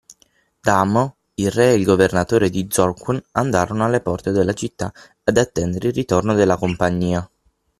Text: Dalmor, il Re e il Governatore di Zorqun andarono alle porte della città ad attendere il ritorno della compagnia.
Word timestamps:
Dalmor, 0.63 1.11
il 1.35 1.51
Re 1.51 1.73
e 1.73 1.75
il 1.75 1.83
Governatore 1.83 2.49
di 2.49 2.65
Zorqun 2.71 3.21
andarono 3.33 3.85
alle 3.85 4.01
porte 4.01 4.31
della 4.31 4.53
città 4.53 4.91
ad 5.23 5.37
attendere 5.37 5.89
il 5.89 5.93
ritorno 5.93 6.33
della 6.33 6.57
compagnia. 6.57 7.29